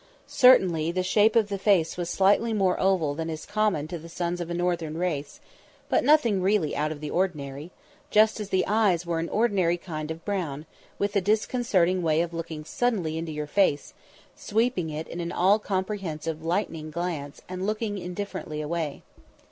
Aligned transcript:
Certainly 0.25 0.93
the 0.93 1.03
shape 1.03 1.35
of 1.35 1.49
the 1.49 1.59
face 1.59 1.95
was 1.95 2.09
slightly 2.09 2.53
more 2.53 2.79
oval 2.79 3.13
than 3.13 3.29
is 3.29 3.45
common 3.45 3.87
to 3.89 3.99
the 3.99 4.09
sons 4.09 4.41
of 4.41 4.49
a 4.49 4.53
northern 4.55 4.97
race, 4.97 5.39
but 5.89 6.03
nothing 6.03 6.41
really 6.41 6.75
out 6.75 6.91
of 6.91 7.01
the 7.01 7.11
ordinary, 7.11 7.69
just 8.09 8.39
as 8.39 8.49
the 8.49 8.65
eyes 8.65 9.05
were 9.05 9.19
an 9.19 9.29
ordinary 9.29 9.77
kind 9.77 10.09
of 10.09 10.25
brown, 10.25 10.65
with 10.97 11.15
a 11.15 11.21
disconcerting 11.21 12.01
way 12.01 12.21
of 12.21 12.33
looking 12.33 12.65
suddenly 12.65 13.15
into 13.15 13.31
your 13.31 13.45
face, 13.45 13.93
sweeping 14.35 14.89
it 14.89 15.07
in 15.07 15.19
an 15.21 15.31
all 15.31 15.59
comprehensive 15.59 16.43
lightning 16.43 16.89
glance 16.89 17.43
and 17.47 17.67
looking 17.67 17.99
indifferently 17.99 18.59
away. 18.59 19.03